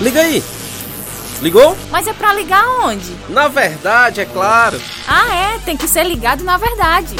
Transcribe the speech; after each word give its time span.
Liga 0.00 0.20
aí! 0.20 0.42
Ligou? 1.40 1.76
Mas 1.90 2.06
é 2.06 2.12
pra 2.12 2.32
ligar 2.32 2.64
onde? 2.84 3.16
Na 3.28 3.48
verdade, 3.48 4.20
é 4.20 4.24
claro. 4.24 4.80
Ah, 5.08 5.34
é, 5.34 5.58
tem 5.58 5.76
que 5.76 5.88
ser 5.88 6.04
ligado 6.04 6.44
na 6.44 6.56
verdade. 6.56 7.16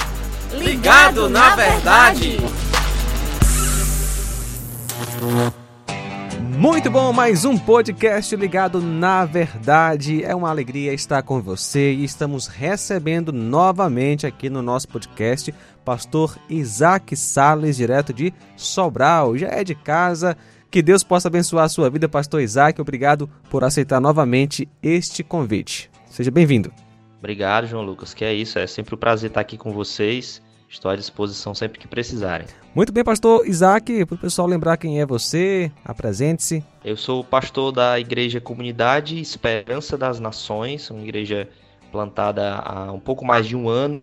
Ligado, 0.52 0.62
ligado 0.62 1.28
na, 1.28 1.48
na, 1.50 1.56
verdade. 1.56 2.38
verdade. 2.38 2.62
Muito 6.62 6.88
bom, 6.90 7.12
mais 7.12 7.44
um 7.44 7.58
podcast 7.58 8.36
ligado 8.36 8.80
na 8.80 9.24
verdade. 9.24 10.22
É 10.22 10.32
uma 10.32 10.50
alegria 10.50 10.94
estar 10.94 11.22
com 11.22 11.42
você 11.42 11.92
e 11.92 12.04
estamos 12.04 12.46
recebendo 12.46 13.32
novamente 13.32 14.28
aqui 14.28 14.48
no 14.48 14.62
nosso 14.62 14.86
podcast 14.86 15.52
pastor 15.84 16.38
Isaac 16.48 17.16
Sales, 17.16 17.76
direto 17.76 18.12
de 18.12 18.32
Sobral. 18.56 19.36
Já 19.36 19.48
é 19.48 19.64
de 19.64 19.74
casa. 19.74 20.36
Que 20.72 20.80
Deus 20.80 21.04
possa 21.04 21.28
abençoar 21.28 21.66
a 21.66 21.68
sua 21.68 21.90
vida, 21.90 22.08
pastor 22.08 22.40
Isaac. 22.40 22.80
Obrigado 22.80 23.28
por 23.50 23.62
aceitar 23.62 24.00
novamente 24.00 24.66
este 24.82 25.22
convite. 25.22 25.90
Seja 26.06 26.30
bem-vindo. 26.30 26.72
Obrigado, 27.18 27.66
João 27.66 27.84
Lucas. 27.84 28.14
Que 28.14 28.24
é 28.24 28.32
isso, 28.32 28.58
é 28.58 28.66
sempre 28.66 28.94
um 28.94 28.98
prazer 28.98 29.28
estar 29.28 29.42
aqui 29.42 29.58
com 29.58 29.70
vocês. 29.70 30.40
Estou 30.66 30.90
à 30.90 30.96
disposição 30.96 31.54
sempre 31.54 31.78
que 31.78 31.86
precisarem. 31.86 32.46
Muito 32.74 32.90
bem, 32.90 33.04
pastor 33.04 33.46
Isaac, 33.46 34.06
para 34.06 34.14
o 34.14 34.18
pessoal 34.18 34.48
lembrar 34.48 34.78
quem 34.78 34.98
é 34.98 35.04
você, 35.04 35.70
apresente-se. 35.84 36.64
Eu 36.82 36.96
sou 36.96 37.22
pastor 37.22 37.70
da 37.70 38.00
Igreja 38.00 38.40
Comunidade 38.40 39.20
Esperança 39.20 39.98
das 39.98 40.18
Nações, 40.18 40.88
uma 40.88 41.02
igreja 41.02 41.50
plantada 41.90 42.54
há 42.54 42.90
um 42.90 42.98
pouco 42.98 43.26
mais 43.26 43.46
de 43.46 43.54
um 43.54 43.68
ano 43.68 44.02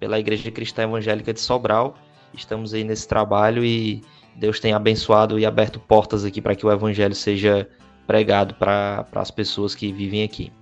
pela 0.00 0.18
Igreja 0.18 0.50
Cristã 0.50 0.82
Evangélica 0.82 1.32
de 1.32 1.38
Sobral. 1.38 1.94
Estamos 2.34 2.74
aí 2.74 2.82
nesse 2.82 3.06
trabalho 3.06 3.64
e 3.64 4.02
Deus 4.38 4.60
tem 4.60 4.72
abençoado 4.72 5.38
e 5.38 5.46
aberto 5.46 5.80
portas 5.80 6.24
aqui 6.24 6.40
para 6.40 6.54
que 6.54 6.66
o 6.66 6.70
Evangelho 6.70 7.14
seja 7.14 7.68
pregado 8.06 8.54
para 8.54 9.06
as 9.14 9.30
pessoas 9.30 9.74
que 9.74 9.92
vivem 9.92 10.22
aqui. 10.22 10.52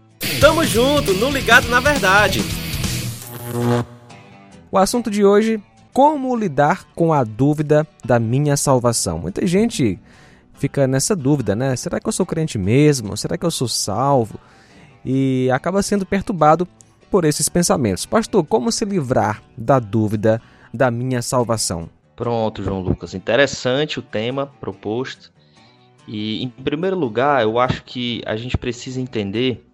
Tamo 0.41 0.65
junto, 0.65 1.13
no 1.15 1.31
Ligado 1.31 1.69
na 1.69 1.81
Verdade. 1.81 2.41
O 4.71 4.79
assunto 4.79 5.11
de 5.11 5.25
hoje: 5.25 5.63
como 5.93 6.35
lidar 6.37 6.87
com 6.95 7.13
a 7.13 7.23
dúvida 7.25 7.87
da 8.05 8.19
minha 8.19 8.57
salvação. 8.57 9.19
Muita 9.19 9.47
gente 9.47 9.99
fica 10.55 10.87
nessa 10.87 11.15
dúvida, 11.15 11.55
né? 11.55 11.77
Será 11.77 12.01
que 12.01 12.09
eu 12.09 12.13
sou 12.13 12.25
crente 12.25 12.59
mesmo? 12.59 13.17
Será 13.17 13.37
que 13.37 13.45
eu 13.45 13.51
sou 13.51 13.69
salvo? 13.69 14.39
E 15.05 15.51
acaba 15.53 15.83
sendo 15.83 16.07
perturbado 16.07 16.67
por 17.11 17.25
esses 17.25 17.49
pensamentos. 17.49 18.07
Pastor, 18.07 18.45
como 18.45 18.73
se 18.73 18.85
livrar 18.85 19.43
da 19.57 19.79
dúvida 19.79 20.41
da 20.73 20.91
minha 20.91 21.21
salvação? 21.23 21.89
Pronto, 22.17 22.63
João 22.63 22.81
Lucas. 22.81 23.15
Interessante 23.15 23.99
o 23.99 24.03
tema 24.03 24.47
proposto. 24.61 25.33
E, 26.07 26.43
em 26.43 26.49
primeiro 26.49 26.97
lugar, 26.97 27.43
eu 27.43 27.59
acho 27.59 27.83
que 27.85 28.23
a 28.27 28.37
gente 28.37 28.57
precisa 28.57 29.01
entender 29.01 29.67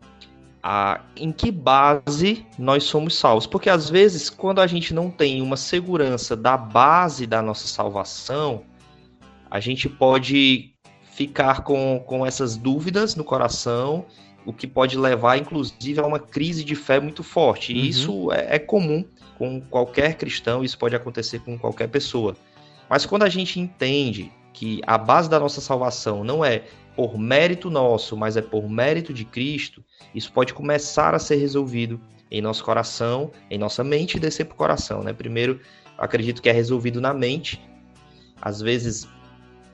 a, 0.62 1.00
em 1.16 1.32
que 1.32 1.50
base 1.50 2.46
nós 2.58 2.84
somos 2.84 3.14
salvos. 3.16 3.46
Porque, 3.46 3.68
às 3.68 3.90
vezes, 3.90 4.30
quando 4.30 4.60
a 4.60 4.66
gente 4.66 4.94
não 4.94 5.10
tem 5.10 5.42
uma 5.42 5.56
segurança 5.56 6.36
da 6.36 6.56
base 6.56 7.26
da 7.26 7.42
nossa 7.42 7.66
salvação, 7.66 8.62
a 9.50 9.58
gente 9.60 9.88
pode 9.88 10.72
ficar 11.12 11.62
com, 11.62 12.02
com 12.06 12.24
essas 12.24 12.56
dúvidas 12.56 13.14
no 13.16 13.24
coração 13.24 14.06
o 14.44 14.52
que 14.52 14.66
pode 14.66 14.98
levar, 14.98 15.36
inclusive, 15.36 16.00
a 16.00 16.06
uma 16.06 16.18
crise 16.18 16.64
de 16.64 16.74
fé 16.74 16.98
muito 16.98 17.22
forte. 17.22 17.72
E 17.72 17.78
uhum. 17.78 17.84
isso 17.84 18.32
é, 18.32 18.56
é, 18.56 18.58
comum 18.58 19.04
com 19.38 19.60
qualquer 19.60 20.14
cristão, 20.14 20.62
isso 20.62 20.78
pode 20.78 20.94
acontecer 20.94 21.40
com 21.40 21.58
qualquer 21.58 21.88
pessoa. 21.88 22.36
Mas 22.88 23.06
quando 23.06 23.22
a 23.22 23.28
gente 23.28 23.58
entende 23.58 24.30
que 24.52 24.80
a 24.86 24.98
base 24.98 25.30
da 25.30 25.38
nossa 25.38 25.60
salvação 25.60 26.24
não 26.24 26.44
é 26.44 26.64
por 26.96 27.16
mérito 27.18 27.70
nosso, 27.70 28.16
mas 28.16 28.36
é 28.36 28.42
por 28.42 28.68
mérito 28.68 29.14
de 29.14 29.24
Cristo, 29.24 29.82
isso 30.14 30.32
pode 30.32 30.52
começar 30.52 31.14
a 31.14 31.18
ser 31.18 31.36
resolvido 31.36 32.00
em 32.30 32.40
nosso 32.42 32.62
coração, 32.64 33.30
em 33.50 33.58
nossa 33.58 33.82
mente 33.82 34.16
e 34.16 34.20
descer 34.20 34.44
para 34.44 34.54
o 34.54 34.58
coração. 34.58 35.02
Né? 35.02 35.12
Primeiro, 35.12 35.60
acredito 35.96 36.42
que 36.42 36.48
é 36.48 36.52
resolvido 36.52 37.00
na 37.00 37.14
mente. 37.14 37.60
Às 38.40 38.60
vezes 38.60 39.08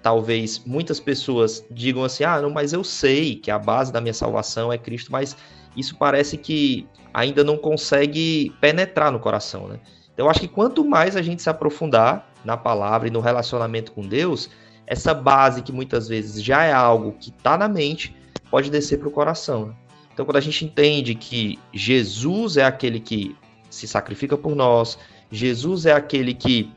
talvez 0.07 0.63
muitas 0.65 1.01
pessoas 1.01 1.67
digam 1.69 2.05
assim: 2.05 2.23
ah, 2.23 2.41
não, 2.41 2.49
mas 2.49 2.73
eu 2.73 2.85
sei 2.85 3.35
que 3.35 3.51
a 3.51 3.59
base 3.59 3.93
da 3.93 4.01
minha 4.01 4.15
salvação 4.15 4.73
é 4.73 4.79
Cristo, 4.79 5.11
mas 5.11 5.37
isso 5.77 5.97
parece 5.97 6.39
que 6.39 6.87
ainda 7.13 7.43
não 7.43 7.57
consegue 7.57 8.55
penetrar 8.61 9.11
no 9.11 9.19
coração, 9.19 9.67
né? 9.67 9.81
Então, 10.15 10.27
eu 10.27 10.31
acho 10.31 10.39
que 10.39 10.47
quanto 10.47 10.85
mais 10.85 11.17
a 11.17 11.23
gente 11.23 11.43
se 11.43 11.51
aprofundar 11.51 12.33
na 12.45 12.57
palavra 12.57 13.09
e 13.09 13.11
no 13.11 13.19
relacionamento 13.19 13.91
com 13.91 14.03
Deus, 14.03 14.49
essa 14.87 15.13
base 15.13 15.61
que 15.61 15.73
muitas 15.73 16.07
vezes 16.07 16.41
já 16.41 16.63
é 16.63 16.73
algo 16.73 17.17
que 17.19 17.31
está 17.31 17.59
na 17.59 17.67
mente, 17.67 18.15
pode 18.49 18.71
descer 18.71 19.01
para 19.01 19.09
o 19.09 19.11
coração. 19.11 19.67
Né? 19.67 19.75
Então, 20.15 20.25
quando 20.25 20.37
a 20.37 20.41
gente 20.41 20.65
entende 20.65 21.17
que 21.17 21.59
Jesus 21.75 22.57
é 22.57 22.65
aquele 22.65 23.01
que 23.01 23.35
se 23.69 23.89
sacrifica 23.89 24.39
por 24.39 24.55
nós, 24.55 25.01
Jesus 25.33 25.85
é 25.85 25.93
aquele 25.93 26.33
que 26.33 26.73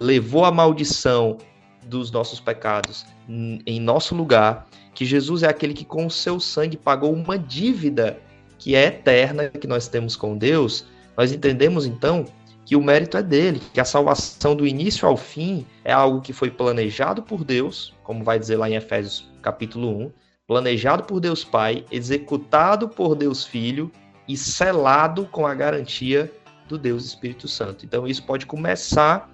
levou 0.00 0.44
a 0.44 0.50
maldição 0.50 1.38
dos 1.84 2.10
nossos 2.10 2.40
pecados 2.40 3.04
em 3.28 3.80
nosso 3.80 4.14
lugar, 4.14 4.66
que 4.94 5.04
Jesus 5.04 5.42
é 5.42 5.48
aquele 5.48 5.74
que 5.74 5.84
com 5.84 6.06
o 6.06 6.10
seu 6.10 6.38
sangue 6.38 6.76
pagou 6.76 7.12
uma 7.12 7.38
dívida 7.38 8.18
que 8.58 8.74
é 8.74 8.86
eterna 8.86 9.48
que 9.48 9.66
nós 9.66 9.88
temos 9.88 10.14
com 10.14 10.36
Deus, 10.36 10.86
nós 11.16 11.32
entendemos 11.32 11.86
então 11.86 12.24
que 12.64 12.76
o 12.76 12.82
mérito 12.82 13.16
é 13.16 13.22
dele, 13.22 13.60
que 13.72 13.80
a 13.80 13.84
salvação 13.84 14.54
do 14.54 14.66
início 14.66 15.06
ao 15.06 15.16
fim 15.16 15.66
é 15.84 15.92
algo 15.92 16.20
que 16.20 16.32
foi 16.32 16.50
planejado 16.50 17.22
por 17.22 17.42
Deus, 17.42 17.92
como 18.04 18.22
vai 18.22 18.38
dizer 18.38 18.56
lá 18.56 18.70
em 18.70 18.76
Efésios 18.76 19.28
capítulo 19.42 19.88
1, 20.06 20.12
planejado 20.46 21.02
por 21.04 21.18
Deus 21.18 21.42
Pai, 21.44 21.84
executado 21.90 22.88
por 22.88 23.16
Deus 23.16 23.44
Filho 23.44 23.90
e 24.28 24.36
selado 24.36 25.26
com 25.26 25.46
a 25.46 25.54
garantia 25.54 26.32
do 26.68 26.78
Deus 26.78 27.04
Espírito 27.04 27.48
Santo. 27.48 27.84
Então 27.84 28.06
isso 28.06 28.22
pode 28.22 28.46
começar 28.46 29.31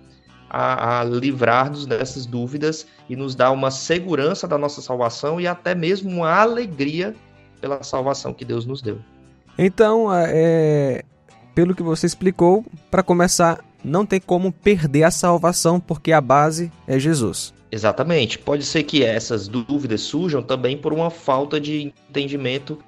a, 0.49 1.01
a 1.01 1.05
livrar-nos 1.05 1.87
dessas 1.87 2.27
dúvidas 2.27 2.87
e 3.09 3.17
nos 3.17 3.35
dar 3.35 3.51
uma 3.51 3.71
segurança 3.71 4.47
da 4.47 4.59
nossa 4.59 4.81
salvação 4.81 5.41
e 5.41 5.47
até 5.47 5.75
mesmo 5.75 6.11
uma 6.11 6.33
alegria 6.33 7.15
pela 7.61 7.83
salvação 7.83 8.33
que 8.33 8.45
Deus 8.45 8.65
nos 8.65 8.81
deu. 8.81 8.99
Então, 9.59 10.09
é, 10.13 11.03
pelo 11.55 11.75
que 11.75 11.83
você 11.83 12.07
explicou, 12.07 12.65
para 12.91 13.03
começar, 13.03 13.65
não 13.85 14.07
tem 14.07 14.21
como 14.21 14.53
perder 14.53 15.05
a 15.05 15.11
salvação 15.11 15.81
porque 15.81 16.13
a 16.13 16.21
base 16.21 16.71
é 16.87 16.99
Jesus. 16.99 17.53
Exatamente. 17.71 18.39
Pode 18.39 18.65
ser 18.65 18.85
que 18.85 19.05
essas 19.05 19.49
dúvidas 19.49 20.01
surjam 20.01 20.43
também 20.43 20.77
por 20.77 20.93
uma 20.93 21.11
falta 21.11 21.61
de 21.61 21.93
entendimento 22.09 22.79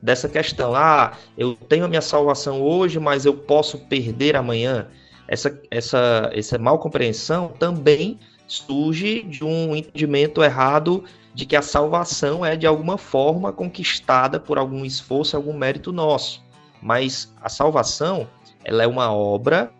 dessa 0.00 0.28
questão. 0.28 0.74
Ah, 0.74 1.12
eu 1.36 1.56
tenho 1.68 1.84
a 1.84 1.88
minha 1.88 2.02
salvação 2.02 2.60
hoje, 2.60 3.00
mas 3.00 3.24
eu 3.24 3.34
posso 3.34 3.78
perder 3.78 4.36
amanhã 4.36 4.86
essa, 5.26 5.60
essa, 5.70 6.30
essa 6.32 6.58
mal 6.58 6.78
compreensão 6.78 7.48
também 7.58 8.18
surge 8.46 9.22
de 9.22 9.44
um 9.44 9.74
entendimento 9.74 10.42
errado 10.42 11.04
de 11.34 11.44
que 11.44 11.56
a 11.56 11.62
salvação 11.62 12.44
é 12.44 12.56
de 12.56 12.66
alguma 12.66 12.96
forma 12.96 13.52
conquistada 13.52 14.38
por 14.38 14.58
algum 14.58 14.84
esforço, 14.84 15.36
algum 15.36 15.52
mérito 15.52 15.92
nosso. 15.92 16.42
Mas 16.80 17.32
a 17.42 17.48
salvação, 17.48 18.28
ela 18.62 18.82
é 18.82 18.86
uma 18.86 19.12
obra 19.12 19.72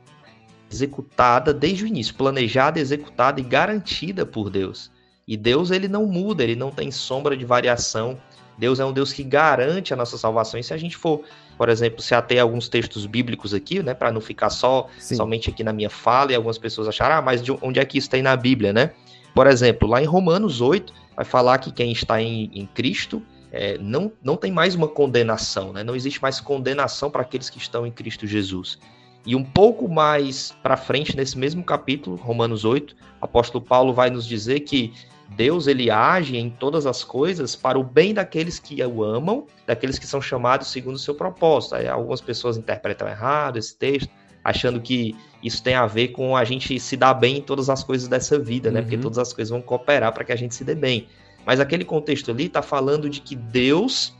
executada 0.70 1.54
desde 1.54 1.84
o 1.84 1.86
início, 1.86 2.14
planejada, 2.14 2.80
executada 2.80 3.40
e 3.40 3.44
garantida 3.44 4.26
por 4.26 4.50
Deus. 4.50 4.90
E 5.26 5.36
Deus 5.36 5.70
ele 5.70 5.86
não 5.86 6.06
muda, 6.06 6.42
ele 6.42 6.56
não 6.56 6.70
tem 6.70 6.90
sombra 6.90 7.36
de 7.36 7.44
variação. 7.44 8.18
Deus 8.58 8.80
é 8.80 8.84
um 8.84 8.92
Deus 8.92 9.12
que 9.12 9.22
garante 9.22 9.92
a 9.92 9.96
nossa 9.96 10.18
salvação. 10.18 10.58
E 10.58 10.64
se 10.64 10.74
a 10.74 10.76
gente 10.76 10.96
for 10.96 11.22
por 11.56 11.68
exemplo, 11.68 12.02
se 12.02 12.14
até 12.14 12.38
alguns 12.38 12.68
textos 12.68 13.06
bíblicos 13.06 13.54
aqui, 13.54 13.82
né, 13.82 13.94
para 13.94 14.10
não 14.10 14.20
ficar 14.20 14.50
só 14.50 14.88
Sim. 14.98 15.16
somente 15.16 15.50
aqui 15.50 15.62
na 15.62 15.72
minha 15.72 15.90
fala 15.90 16.32
e 16.32 16.34
algumas 16.34 16.58
pessoas 16.58 16.88
acharem, 16.88 17.16
ah, 17.16 17.22
mas 17.22 17.42
de 17.42 17.52
onde 17.62 17.78
é 17.78 17.84
que 17.84 17.98
isso 17.98 18.10
tem 18.10 18.22
na 18.22 18.36
Bíblia, 18.36 18.72
né? 18.72 18.90
Por 19.34 19.46
exemplo, 19.46 19.88
lá 19.88 20.00
em 20.00 20.06
Romanos 20.06 20.60
8, 20.60 20.92
vai 21.16 21.24
falar 21.24 21.58
que 21.58 21.72
quem 21.72 21.92
está 21.92 22.20
em, 22.20 22.50
em 22.54 22.66
Cristo 22.66 23.22
é, 23.50 23.78
não, 23.78 24.10
não 24.22 24.36
tem 24.36 24.50
mais 24.50 24.74
uma 24.74 24.88
condenação, 24.88 25.72
né? 25.72 25.84
Não 25.84 25.94
existe 25.94 26.20
mais 26.20 26.40
condenação 26.40 27.10
para 27.10 27.22
aqueles 27.22 27.48
que 27.48 27.58
estão 27.58 27.86
em 27.86 27.90
Cristo 27.90 28.26
Jesus. 28.26 28.78
E 29.26 29.34
um 29.34 29.44
pouco 29.44 29.88
mais 29.88 30.54
para 30.62 30.76
frente, 30.76 31.16
nesse 31.16 31.38
mesmo 31.38 31.62
capítulo, 31.64 32.16
Romanos 32.16 32.64
8, 32.64 32.94
o 33.20 33.24
apóstolo 33.24 33.64
Paulo 33.64 33.94
vai 33.94 34.10
nos 34.10 34.26
dizer 34.26 34.60
que 34.60 34.92
Deus 35.30 35.66
ele 35.66 35.90
age 35.90 36.36
em 36.36 36.50
todas 36.50 36.86
as 36.86 37.02
coisas 37.02 37.56
para 37.56 37.78
o 37.78 37.82
bem 37.82 38.14
daqueles 38.14 38.58
que 38.58 38.82
o 38.84 39.02
amam, 39.02 39.46
daqueles 39.66 39.98
que 39.98 40.06
são 40.06 40.20
chamados 40.20 40.68
segundo 40.68 40.96
o 40.96 40.98
seu 40.98 41.14
propósito. 41.14 41.74
Aí 41.74 41.88
algumas 41.88 42.20
pessoas 42.20 42.56
interpretam 42.56 43.08
errado 43.08 43.58
esse 43.58 43.76
texto, 43.76 44.10
achando 44.44 44.80
que 44.80 45.16
isso 45.42 45.62
tem 45.62 45.74
a 45.74 45.86
ver 45.86 46.08
com 46.08 46.36
a 46.36 46.44
gente 46.44 46.78
se 46.78 46.96
dar 46.96 47.14
bem 47.14 47.38
em 47.38 47.42
todas 47.42 47.68
as 47.68 47.82
coisas 47.82 48.08
dessa 48.08 48.38
vida, 48.38 48.70
né? 48.70 48.80
Uhum. 48.80 48.86
Porque 48.86 48.98
todas 48.98 49.18
as 49.18 49.32
coisas 49.32 49.50
vão 49.50 49.62
cooperar 49.62 50.12
para 50.12 50.24
que 50.24 50.32
a 50.32 50.36
gente 50.36 50.54
se 50.54 50.64
dê 50.64 50.74
bem. 50.74 51.08
Mas 51.44 51.60
aquele 51.60 51.84
contexto 51.84 52.30
ali 52.30 52.46
está 52.46 52.62
falando 52.62 53.08
de 53.08 53.20
que 53.20 53.34
Deus, 53.34 54.14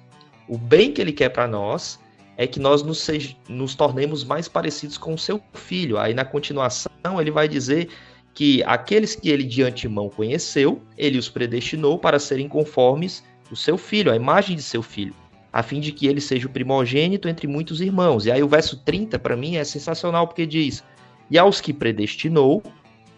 o 0.49 0.59
bem 0.59 0.93
que 0.93 1.01
ele 1.01 1.13
quer 1.13 1.31
para 1.31 1.47
nós, 1.47 1.99
é 2.37 2.47
que 2.47 2.59
nós 2.59 2.83
nos, 2.83 3.07
nos 3.49 3.75
tornemos 3.75 4.25
mais 4.25 4.49
parecidos 4.49 4.99
com 4.99 5.15
o 5.15 5.19
seu 5.19 5.41
filho. 5.53 5.99
Aí 5.99 6.13
na 6.13 6.25
continuação 6.25 6.91
ele 7.21 7.31
vai 7.31 7.49
dizer 7.49 7.89
que 8.35 8.65
aqueles 8.65 9.15
que 9.15 9.29
ele 9.31 9.45
de 9.45 9.63
antemão 9.63 10.11
conheceu, 10.11 10.83
ele 10.99 11.17
os 11.17 11.29
predestinou 11.29 11.97
para 11.97 12.19
serem 12.19 12.49
conformes 12.49 13.23
o 13.51 13.55
seu 13.55 13.79
filho, 13.79 14.11
a 14.11 14.17
imagem 14.17 14.57
de 14.57 14.63
seu 14.63 14.83
filho, 14.83 15.15
a 15.53 15.63
fim 15.63 15.79
de 15.79 15.93
que 15.93 16.09
ele 16.09 16.21
seja 16.21 16.49
o 16.49 16.51
primogênito 16.51 17.29
entre 17.29 17.47
muitos 17.47 17.81
irmãos. 17.81 18.27
E 18.27 18.33
aí 18.33 18.43
o 18.43 18.49
verso 18.49 18.77
30 18.85 19.19
para 19.21 19.37
mim 19.37 19.57
é 19.57 19.63
sensacional 19.63 20.27
porque 20.27 20.45
diz: 20.45 20.83
"E 21.31 21.39
aos 21.39 21.61
que 21.61 21.73
predestinou, 21.73 22.61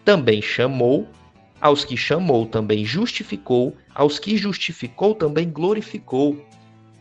também 0.05 0.39
chamou, 0.39 1.07
aos 1.59 1.83
que 1.83 1.97
chamou 1.97 2.45
também 2.45 2.85
justificou, 2.85 3.75
aos 3.95 4.19
que 4.19 4.37
justificou 4.37 5.15
também 5.15 5.49
glorificou." 5.49 6.45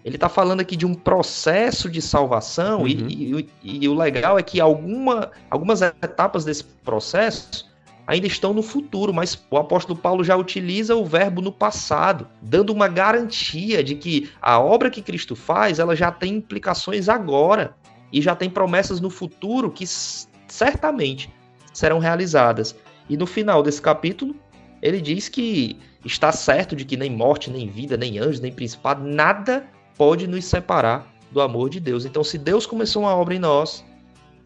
Ele 0.03 0.15
está 0.15 0.29
falando 0.29 0.61
aqui 0.61 0.77
de 0.77 0.87
um 0.87 0.95
processo 0.95 1.91
de 1.91 2.01
salvação 2.01 2.83
uhum. 2.83 2.87
e, 2.87 3.49
e, 3.65 3.85
e, 3.85 3.89
o 3.89 3.95
legal 3.95 4.39
é 4.39 4.43
que 4.43 4.61
alguma, 4.61 5.33
algumas 5.51 5.83
etapas 5.83 6.45
desse 6.45 6.63
processo 6.63 7.67
ainda 8.07 8.27
estão 8.27 8.55
no 8.55 8.63
futuro, 8.63 9.13
mas 9.13 9.39
o 9.51 9.57
apóstolo 9.57 9.99
Paulo 9.99 10.23
já 10.23 10.37
utiliza 10.37 10.95
o 10.95 11.05
verbo 11.05 11.41
no 11.43 11.51
passado, 11.51 12.29
dando 12.41 12.73
uma 12.73 12.89
garantia 12.89 13.83
de 13.83 13.97
que 13.97 14.31
a 14.41 14.61
obra 14.61 14.91
que 14.91 15.03
Cristo 15.03 15.35
faz, 15.35 15.79
ela 15.79 15.97
já 15.97 16.11
tem 16.13 16.35
implicações 16.35 17.09
agora 17.09 17.75
e 18.13 18.23
já 18.23 18.37
tem 18.37 18.49
promessas 18.49 19.01
no 19.01 19.11
futuro 19.11 19.71
que 19.71 19.87
certamente 19.87 21.33
serão 21.73 21.99
realizadas. 21.99 22.77
E 23.09 23.17
no 23.17 23.27
final 23.27 23.63
desse 23.63 23.83
capítulo, 23.83 24.35
ele 24.81 25.01
diz 25.01 25.29
que 25.29 25.77
está 26.05 26.31
certo 26.31 26.77
de 26.77 26.85
que 26.85 26.97
nem 26.97 27.11
morte, 27.11 27.51
nem 27.51 27.69
vida, 27.69 27.97
nem 27.97 28.19
anjo, 28.19 28.41
nem 28.41 28.53
principado, 28.53 29.07
nada 29.07 29.67
pode 29.97 30.27
nos 30.27 30.45
separar 30.45 31.07
do 31.31 31.41
amor 31.41 31.69
de 31.69 31.81
Deus. 31.81 32.05
Então, 32.05 32.23
se 32.23 32.39
Deus 32.39 32.67
começou 32.67 33.03
uma 33.03 33.15
obra 33.15 33.35
em 33.35 33.39
nós, 33.39 33.85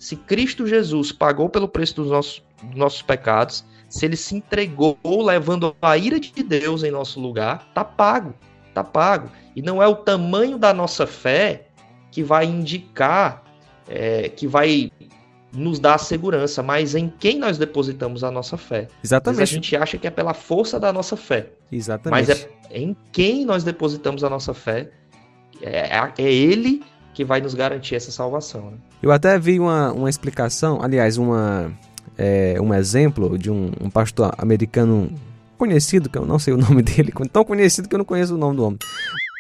se 0.01 0.17
Cristo 0.17 0.67
Jesus 0.67 1.13
pagou 1.13 1.51
pelo 1.51 1.69
preço 1.69 1.97
dos 1.97 2.11
nossos, 2.11 2.43
dos 2.63 2.75
nossos 2.75 3.03
pecados, 3.03 3.63
se 3.87 4.07
ele 4.07 4.17
se 4.17 4.35
entregou 4.35 4.97
levando 5.23 5.77
a 5.83 5.99
ira 5.99 6.19
de 6.19 6.43
Deus 6.43 6.83
em 6.83 6.91
nosso 6.91 7.21
lugar, 7.21 7.71
tá 7.75 7.85
pago, 7.85 8.35
tá 8.73 8.83
pago. 8.83 9.31
E 9.55 9.61
não 9.61 9.83
é 9.83 9.87
o 9.87 9.95
tamanho 9.95 10.57
da 10.57 10.73
nossa 10.73 11.07
fé 11.07 11.67
que 12.11 12.23
vai 12.23 12.47
indicar, 12.47 13.45
é, 13.87 14.31
que 14.31 14.47
vai 14.47 14.91
nos 15.53 15.79
dar 15.79 15.97
a 15.97 15.99
segurança, 15.99 16.63
mas 16.63 16.95
em 16.95 17.13
quem 17.19 17.39
nós 17.39 17.59
depositamos 17.59 18.25
a 18.25 18.31
nossa 18.31 18.57
fé. 18.57 18.89
Exatamente. 19.05 19.43
A 19.43 19.45
gente 19.45 19.77
acha 19.77 19.99
que 19.99 20.07
é 20.07 20.11
pela 20.11 20.33
força 20.33 20.81
da 20.81 20.95
nossa 20.95 21.17
fé. 21.17 21.51
Exatamente. 21.71 22.29
Mas 22.29 22.49
é 22.71 22.79
em 22.81 22.97
quem 23.13 23.45
nós 23.45 23.65
depositamos 23.65 24.25
a 24.25 24.31
nossa 24.31 24.55
fé 24.55 24.91
é, 25.61 25.91
é 26.17 26.33
ele 26.33 26.83
que 27.15 27.25
vai 27.25 27.41
nos 27.41 27.55
garantir 27.55 27.95
essa 27.95 28.11
salvação. 28.11 28.71
Né? 28.71 28.77
Eu 29.03 29.13
até 29.13 29.39
vi 29.39 29.59
uma, 29.59 29.93
uma 29.93 30.09
explicação, 30.09 30.81
aliás, 30.83 31.19
uma, 31.19 31.73
é, 32.17 32.57
um 32.61 32.73
exemplo 32.73 33.39
de 33.39 33.51
um, 33.51 33.73
um, 33.81 33.91
pastor 33.91 34.33
americano 34.39 35.13
conhecido, 35.59 36.09
que 36.09 36.19
eu 36.19 36.27
não 36.27 36.39
sei 36.39 36.55
o 36.55 36.57
nome 36.59 36.83
dele, 36.83 37.13
tão 37.33 37.45
conhecido 37.45 37.89
que 37.89 37.95
eu 37.95 37.99
não 37.99 38.05
conheço 38.05 38.35
o 38.35 38.39
nome 38.39 38.57
do 38.57 38.65
homem. 38.65 38.79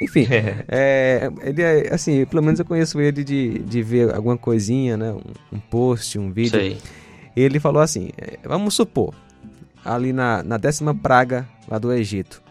Enfim, 0.02 0.26
é, 0.66 1.30
ele 1.42 1.62
é, 1.62 1.92
assim, 1.92 2.24
pelo 2.24 2.42
menos 2.42 2.58
eu 2.58 2.64
conheço 2.64 2.98
ele 3.00 3.22
de, 3.22 3.58
de 3.58 3.82
ver 3.82 4.14
alguma 4.14 4.36
coisinha, 4.36 4.96
né? 4.96 5.12
Um, 5.12 5.56
um 5.56 5.60
post, 5.60 6.18
um 6.18 6.32
vídeo. 6.32 6.58
Sei. 6.58 6.78
Ele 7.36 7.60
falou 7.60 7.82
assim: 7.82 8.08
é, 8.16 8.38
vamos 8.44 8.72
supor, 8.72 9.14
ali 9.84 10.10
na, 10.12 10.42
na 10.42 10.56
décima 10.56 10.94
praga 10.94 11.46
lá 11.68 11.78
do 11.78 11.92
Egito. 11.92 12.42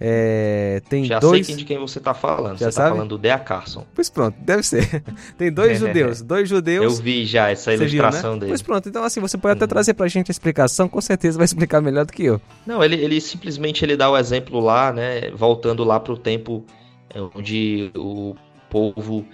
É, 0.00 0.82
tem 0.88 1.04
Já 1.04 1.18
dois... 1.18 1.46
sei 1.46 1.54
de 1.54 1.64
quem 1.64 1.78
você 1.78 1.98
está 1.98 2.12
falando. 2.12 2.58
Já 2.58 2.64
você 2.64 2.68
está 2.70 2.88
falando 2.88 3.10
do 3.10 3.18
Dea 3.18 3.38
Carson. 3.38 3.86
Pois 3.94 4.10
pronto, 4.10 4.36
deve 4.40 4.62
ser. 4.62 5.02
tem 5.38 5.52
dois 5.52 5.78
judeus. 5.80 6.20
Dois 6.20 6.48
judeus. 6.48 6.98
Eu 6.98 7.02
vi 7.02 7.24
já 7.24 7.50
essa 7.50 7.72
ilustração 7.72 8.20
viu, 8.20 8.32
né? 8.32 8.38
dele. 8.40 8.50
Pois 8.50 8.62
pronto, 8.62 8.88
então 8.88 9.04
assim, 9.04 9.20
você 9.20 9.38
pode 9.38 9.52
até 9.52 9.64
uhum. 9.64 9.68
trazer 9.68 9.94
pra 9.94 10.08
gente 10.08 10.30
a 10.30 10.32
explicação, 10.32 10.88
com 10.88 11.00
certeza 11.00 11.38
vai 11.38 11.44
explicar 11.44 11.80
melhor 11.80 12.04
do 12.04 12.12
que 12.12 12.24
eu. 12.24 12.40
Não, 12.66 12.82
ele, 12.82 12.96
ele 12.96 13.20
simplesmente 13.20 13.84
ele 13.84 13.96
dá 13.96 14.10
o 14.10 14.18
exemplo 14.18 14.60
lá, 14.60 14.92
né? 14.92 15.30
Voltando 15.30 15.84
lá 15.84 16.00
pro 16.00 16.16
tempo 16.16 16.64
é, 17.14 17.20
onde 17.34 17.90
o 17.96 18.34
povo 18.68 19.24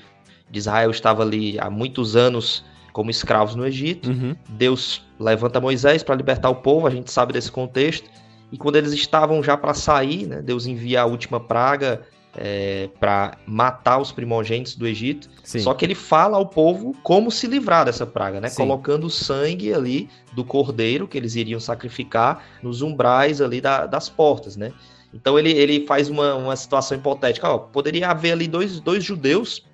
de 0.50 0.58
Israel 0.58 0.90
estava 0.90 1.22
ali 1.22 1.58
há 1.58 1.70
muitos 1.70 2.16
anos 2.16 2.64
como 2.92 3.10
escravos 3.10 3.54
no 3.54 3.66
Egito. 3.66 4.10
Uhum. 4.10 4.36
Deus 4.48 5.02
levanta 5.18 5.60
Moisés 5.60 6.02
para 6.02 6.14
libertar 6.14 6.50
o 6.50 6.56
povo, 6.56 6.86
a 6.86 6.90
gente 6.90 7.10
sabe 7.10 7.32
desse 7.32 7.50
contexto. 7.50 8.10
E 8.52 8.58
quando 8.58 8.76
eles 8.76 8.92
estavam 8.92 9.42
já 9.42 9.56
para 9.56 9.74
sair, 9.74 10.26
né, 10.26 10.42
Deus 10.42 10.66
envia 10.66 11.02
a 11.02 11.04
última 11.06 11.38
praga 11.38 12.02
é, 12.36 12.88
para 12.98 13.36
matar 13.46 13.98
os 13.98 14.12
primogênitos 14.12 14.76
do 14.76 14.86
Egito. 14.86 15.28
Sim. 15.42 15.60
Só 15.60 15.74
que 15.74 15.84
ele 15.84 15.94
fala 15.94 16.36
ao 16.36 16.46
povo 16.46 16.94
como 17.02 17.30
se 17.30 17.46
livrar 17.46 17.84
dessa 17.84 18.06
praga, 18.06 18.40
né? 18.40 18.48
Sim. 18.48 18.56
Colocando 18.56 19.06
o 19.06 19.10
sangue 19.10 19.72
ali 19.72 20.08
do 20.32 20.44
cordeiro 20.44 21.08
que 21.08 21.18
eles 21.18 21.34
iriam 21.34 21.60
sacrificar 21.60 22.44
nos 22.62 22.82
umbrais 22.82 23.40
ali 23.40 23.60
da, 23.60 23.86
das 23.86 24.08
portas, 24.08 24.56
né? 24.56 24.72
Então 25.12 25.38
ele, 25.38 25.50
ele 25.50 25.86
faz 25.86 26.08
uma, 26.08 26.34
uma 26.36 26.56
situação 26.56 26.96
hipotética. 26.96 27.48
Ó, 27.48 27.58
poderia 27.58 28.10
haver 28.10 28.32
ali 28.32 28.46
dois, 28.46 28.80
dois 28.80 29.02
judeus, 29.02 29.64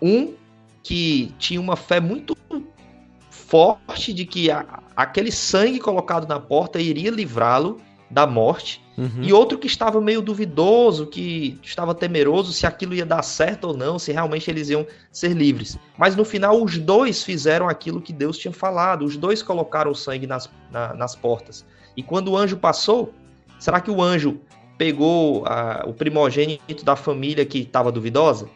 um 0.00 0.34
que 0.82 1.34
tinha 1.38 1.60
uma 1.60 1.76
fé 1.76 2.00
muito 2.00 2.36
forte 3.30 4.12
de 4.12 4.26
que 4.26 4.50
a, 4.50 4.82
aquele 4.94 5.32
sangue 5.32 5.78
colocado 5.78 6.28
na 6.28 6.38
porta 6.38 6.78
iria 6.78 7.10
livrá-lo 7.10 7.80
da 8.10 8.26
morte, 8.26 8.82
uhum. 8.96 9.22
e 9.22 9.32
outro 9.32 9.58
que 9.58 9.66
estava 9.66 10.00
meio 10.00 10.22
duvidoso, 10.22 11.06
que 11.06 11.58
estava 11.62 11.94
temeroso 11.94 12.52
se 12.52 12.66
aquilo 12.66 12.94
ia 12.94 13.04
dar 13.04 13.22
certo 13.22 13.68
ou 13.68 13.76
não, 13.76 13.98
se 13.98 14.12
realmente 14.12 14.50
eles 14.50 14.70
iam 14.70 14.86
ser 15.12 15.34
livres. 15.34 15.78
Mas 15.96 16.16
no 16.16 16.24
final, 16.24 16.62
os 16.62 16.78
dois 16.78 17.22
fizeram 17.22 17.68
aquilo 17.68 18.00
que 18.00 18.12
Deus 18.12 18.38
tinha 18.38 18.52
falado, 18.52 19.04
os 19.04 19.16
dois 19.16 19.42
colocaram 19.42 19.90
o 19.90 19.94
sangue 19.94 20.26
nas, 20.26 20.50
na, 20.70 20.94
nas 20.94 21.14
portas. 21.14 21.66
E 21.96 22.02
quando 22.02 22.28
o 22.28 22.36
anjo 22.36 22.56
passou, 22.56 23.12
será 23.58 23.80
que 23.80 23.90
o 23.90 24.02
anjo 24.02 24.40
pegou 24.78 25.44
a, 25.46 25.84
o 25.86 25.92
primogênito 25.92 26.84
da 26.84 26.96
família 26.96 27.44
que 27.44 27.58
estava 27.58 27.92
duvidosa? 27.92 28.48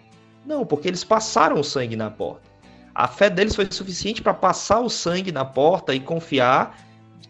Não, 0.46 0.64
porque 0.64 0.88
eles 0.88 1.04
passaram 1.04 1.60
o 1.60 1.64
sangue 1.64 1.96
na 1.96 2.10
porta. 2.10 2.50
A 2.94 3.08
fé 3.08 3.31
deles 3.31 3.54
foi 3.54 3.66
suficiente 3.70 4.22
para 4.22 4.34
passar 4.34 4.81
o 4.81 4.88
sangue 4.88 5.32
na 5.32 5.44
porta 5.44 5.94
e 5.94 6.00
confiar 6.00 6.76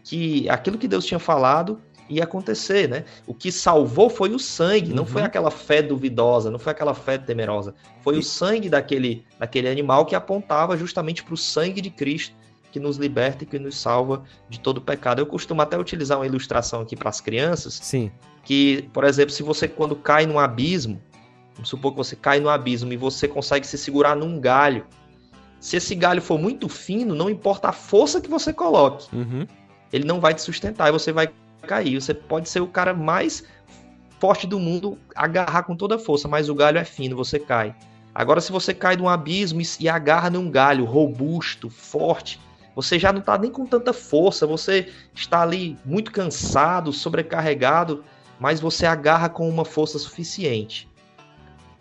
que 0.05 0.49
aquilo 0.49 0.79
que 0.79 0.89
Deus 0.89 1.05
tinha 1.05 1.21
falado 1.21 1.81
ia 2.17 2.25
acontecer, 2.25 2.89
né? 2.89 3.05
O 3.27 3.35
que 3.35 3.51
salvou 3.51 4.09
foi 4.09 4.31
o 4.35 4.39
sangue, 4.39 4.91
uhum. 4.91 4.97
não 4.97 5.07
foi 5.07 5.23
uhum. 5.23 5.27
aquela 5.27 5.51
fé 5.51 5.83
duvidosa, 5.83 6.51
não 6.51 6.59
foi 6.59 6.73
aquela 6.73 6.95
fé 6.95 7.19
temerosa. 7.19 7.75
Foi 8.01 8.17
e... 8.17 8.19
o 8.19 8.23
sangue 8.23 8.69
daquele, 8.69 9.25
daquele 9.39 9.69
animal 9.69 10.07
que 10.07 10.15
apontava 10.15 10.77
justamente 10.77 11.23
para 11.23 11.35
o 11.35 11.37
sangue 11.37 11.81
de 11.81 11.91
Cristo 11.91 12.35
que 12.73 12.81
nos 12.81 12.97
liberta 12.97 13.45
e 13.45 13.47
que 13.47 13.59
nos 13.59 13.77
salva 13.77 14.25
de 14.49 14.59
todo 14.59 14.81
pecado. 14.81 15.21
Eu 15.21 15.27
costumo 15.27 15.61
até 15.61 15.79
utilizar 15.79 16.19
uma 16.19 16.27
ilustração 16.27 16.81
aqui 16.81 16.97
para 16.97 17.11
as 17.11 17.21
crianças. 17.21 17.75
Sim. 17.75 18.11
Que, 18.43 18.89
por 18.93 19.05
exemplo, 19.05 19.31
se 19.31 19.43
você 19.43 19.69
quando 19.69 19.95
cai 19.95 20.27
num 20.27 20.39
abismo, 20.39 21.01
vamos 21.55 21.69
supor 21.69 21.93
que 21.93 21.99
você 21.99 22.17
cai 22.17 22.41
no 22.41 22.49
abismo 22.49 22.93
e 22.93 22.97
você 22.97 23.29
consegue 23.29 23.67
se 23.67 23.77
segurar 23.77 24.17
num 24.17 24.41
galho. 24.41 24.87
Se 25.61 25.77
esse 25.77 25.95
galho 25.95 26.21
for 26.21 26.39
muito 26.39 26.69
fino, 26.69 27.15
não 27.15 27.31
importa 27.31 27.69
a 27.69 27.73
força 27.73 28.21
que 28.21 28.29
você 28.29 28.53
coloque, 28.53 29.15
uhum. 29.15 29.47
ele 29.93 30.05
não 30.05 30.19
vai 30.19 30.35
te 30.35 30.43
sustentar 30.43 30.89
e 30.89 30.93
você 30.93 31.13
vai 31.13 31.31
cair. 31.63 32.01
Você 32.01 32.13
pode 32.13 32.49
ser 32.49 32.61
o 32.61 32.67
cara 32.67 32.93
mais 32.93 33.45
forte 34.19 34.47
do 34.47 34.61
mundo, 34.61 34.99
agarrar 35.17 35.65
com 35.65 35.75
toda 35.75 35.97
a 35.97 35.99
força, 35.99 36.29
mas 36.29 36.49
o 36.49 36.55
galho 36.55 36.79
é 36.79 36.85
fino, 36.85 37.17
você 37.17 37.39
cai. 37.39 37.75
Agora, 38.15 38.41
se 38.41 38.53
você 38.53 38.75
cai 38.75 38.97
de 38.97 39.03
um 39.03 39.09
abismo 39.09 39.61
e 39.81 39.89
agarra 39.89 40.31
num 40.31 40.51
galho 40.51 40.85
robusto, 40.85 41.71
forte, 41.71 42.39
você 42.75 42.99
já 42.99 43.13
não 43.13 43.21
está 43.21 43.37
nem 43.37 43.51
com 43.51 43.67
tanta 43.67 43.93
força, 43.93 44.47
você 44.47 44.89
está 45.15 45.43
ali 45.43 45.77
muito 45.85 46.13
cansado, 46.13 46.93
sobrecarregado, 46.93 48.05
mas 48.39 48.61
você 48.61 48.87
agarra 48.87 49.29
com 49.29 49.49
uma 49.49 49.65
força 49.65 49.99
suficiente. 49.99 50.89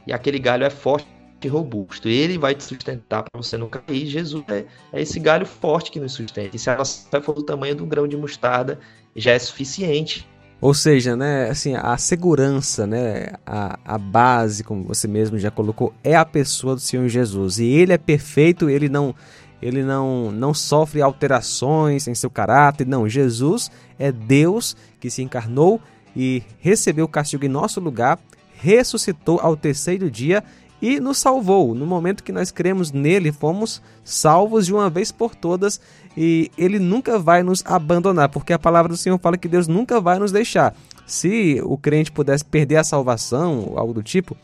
E 0.07 0.13
aquele 0.13 0.39
galho 0.39 0.63
é 0.63 0.69
forte 0.69 1.07
e 1.43 1.47
robusto. 1.47 2.07
Ele 2.07 2.37
vai 2.37 2.53
te 2.53 2.63
sustentar 2.63 3.23
para 3.23 3.41
você 3.41 3.57
não 3.57 3.69
cair. 3.69 4.05
Jesus 4.05 4.43
é, 4.49 4.65
é, 4.93 5.01
esse 5.01 5.19
galho 5.19 5.45
forte 5.45 5.91
que 5.91 5.99
nos 5.99 6.13
sustenta. 6.13 6.55
E 6.55 6.59
se 6.59 6.69
a 6.69 6.77
nossa 6.77 7.21
for 7.21 7.33
do 7.33 7.43
tamanho 7.43 7.75
de 7.75 7.83
um 7.83 7.87
grão 7.87 8.07
de 8.07 8.17
mostarda, 8.17 8.79
já 9.15 9.31
é 9.31 9.39
suficiente. 9.39 10.27
Ou 10.59 10.75
seja, 10.75 11.15
né, 11.15 11.49
assim, 11.49 11.75
a 11.75 11.97
segurança, 11.97 12.85
né, 12.85 13.29
a, 13.45 13.79
a 13.83 13.97
base, 13.97 14.63
como 14.63 14.83
você 14.83 15.07
mesmo 15.07 15.39
já 15.39 15.49
colocou, 15.49 15.91
é 16.03 16.15
a 16.15 16.23
pessoa 16.23 16.75
do 16.75 16.81
Senhor 16.81 17.07
Jesus. 17.09 17.57
E 17.57 17.65
ele 17.65 17.93
é 17.93 17.97
perfeito, 17.97 18.69
ele 18.69 18.87
não 18.87 19.15
ele 19.61 19.83
não, 19.83 20.31
não 20.31 20.53
sofre 20.53 21.01
alterações 21.01 22.07
em 22.07 22.15
seu 22.15 22.29
caráter. 22.29 22.87
Não, 22.87 23.07
Jesus 23.07 23.69
é 23.99 24.11
Deus 24.11 24.75
que 24.99 25.09
se 25.09 25.21
encarnou 25.21 25.79
e 26.15 26.41
recebeu 26.59 27.05
o 27.05 27.07
castigo 27.07 27.45
em 27.45 27.49
nosso 27.49 27.79
lugar, 27.79 28.19
ressuscitou 28.55 29.39
ao 29.39 29.55
terceiro 29.55 30.09
dia 30.09 30.43
e 30.81 30.99
nos 30.99 31.19
salvou. 31.19 31.75
No 31.75 31.85
momento 31.85 32.23
que 32.23 32.31
nós 32.31 32.49
cremos 32.49 32.91
nele, 32.91 33.31
fomos 33.31 33.81
salvos 34.03 34.65
de 34.65 34.73
uma 34.73 34.89
vez 34.89 35.11
por 35.11 35.35
todas 35.35 35.79
e 36.15 36.51
ele 36.57 36.79
nunca 36.79 37.17
vai 37.17 37.43
nos 37.43 37.63
abandonar, 37.65 38.29
porque 38.29 38.53
a 38.53 38.59
palavra 38.59 38.89
do 38.89 38.97
Senhor 38.97 39.17
fala 39.19 39.37
que 39.37 39.47
Deus 39.47 39.67
nunca 39.67 40.01
vai 40.01 40.19
nos 40.19 40.31
deixar. 40.31 40.75
Se 41.05 41.61
o 41.63 41.77
crente 41.77 42.11
pudesse 42.11 42.43
perder 42.43 42.77
a 42.77 42.83
salvação, 42.83 43.73
algo 43.75 43.93
do 43.93 44.03
tipo, 44.03 44.35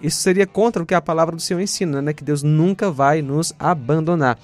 isso 0.00 0.18
seria 0.18 0.46
contra 0.46 0.82
o 0.82 0.86
que 0.86 0.94
a 0.94 1.00
palavra 1.00 1.36
do 1.36 1.42
Senhor 1.42 1.60
ensina, 1.60 2.02
né? 2.02 2.12
Que 2.12 2.24
Deus 2.24 2.42
nunca 2.42 2.90
vai 2.90 3.22
nos 3.22 3.54
abandonar. 3.58 4.38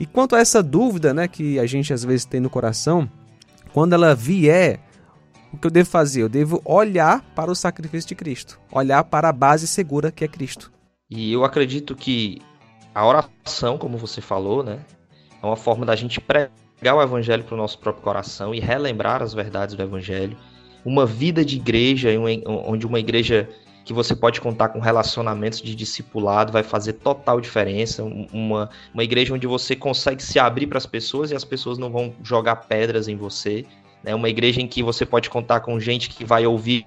E 0.00 0.04
quanto 0.04 0.34
a 0.36 0.40
essa 0.40 0.62
dúvida, 0.62 1.14
né, 1.14 1.26
que 1.26 1.58
a 1.58 1.64
gente 1.64 1.92
às 1.92 2.04
vezes 2.04 2.26
tem 2.26 2.40
no 2.40 2.50
coração, 2.50 3.08
quando 3.72 3.94
ela 3.94 4.14
vier, 4.14 4.80
o 5.52 5.56
que 5.56 5.66
eu 5.66 5.70
devo 5.70 5.88
fazer? 5.88 6.22
Eu 6.22 6.28
devo 6.28 6.60
olhar 6.64 7.22
para 7.34 7.50
o 7.50 7.54
sacrifício 7.54 8.08
de 8.08 8.14
Cristo, 8.14 8.60
olhar 8.70 9.04
para 9.04 9.28
a 9.28 9.32
base 9.32 9.66
segura 9.66 10.12
que 10.12 10.24
é 10.24 10.28
Cristo. 10.28 10.70
E 11.08 11.32
eu 11.32 11.44
acredito 11.44 11.94
que 11.94 12.42
a 12.94 13.06
oração, 13.06 13.78
como 13.78 13.96
você 13.96 14.20
falou, 14.20 14.62
né, 14.62 14.80
é 15.46 15.50
uma 15.50 15.56
forma 15.56 15.86
da 15.86 15.96
gente 15.96 16.20
pregar 16.20 16.96
o 16.96 17.02
evangelho 17.02 17.44
para 17.44 17.54
o 17.54 17.58
nosso 17.58 17.78
próprio 17.78 18.02
coração 18.02 18.54
e 18.54 18.60
relembrar 18.60 19.22
as 19.22 19.32
verdades 19.32 19.74
do 19.74 19.82
evangelho. 19.82 20.36
Uma 20.84 21.04
vida 21.04 21.44
de 21.44 21.56
igreja, 21.56 22.10
onde 22.46 22.86
uma 22.86 23.00
igreja 23.00 23.48
que 23.84 23.92
você 23.92 24.16
pode 24.16 24.40
contar 24.40 24.70
com 24.70 24.80
relacionamentos 24.80 25.62
de 25.62 25.74
discipulado, 25.74 26.52
vai 26.52 26.64
fazer 26.64 26.94
total 26.94 27.40
diferença. 27.40 28.02
Uma, 28.32 28.68
uma 28.92 29.04
igreja 29.04 29.32
onde 29.32 29.46
você 29.46 29.76
consegue 29.76 30.22
se 30.22 30.40
abrir 30.40 30.66
para 30.66 30.78
as 30.78 30.86
pessoas 30.86 31.30
e 31.30 31.36
as 31.36 31.44
pessoas 31.44 31.78
não 31.78 31.90
vão 31.90 32.12
jogar 32.22 32.56
pedras 32.56 33.06
em 33.06 33.16
você. 33.16 33.64
Né? 34.02 34.12
Uma 34.14 34.28
igreja 34.28 34.60
em 34.60 34.66
que 34.66 34.82
você 34.82 35.06
pode 35.06 35.30
contar 35.30 35.60
com 35.60 35.78
gente 35.78 36.08
que 36.08 36.24
vai 36.24 36.44
ouvir 36.46 36.84